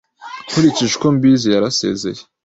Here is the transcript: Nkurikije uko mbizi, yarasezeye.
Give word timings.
Nkurikije 0.49 0.93
uko 0.97 1.07
mbizi, 1.15 1.47
yarasezeye. 1.53 2.21